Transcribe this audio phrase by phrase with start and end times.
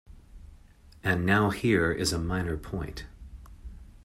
[1.03, 3.05] And now here is a minor point.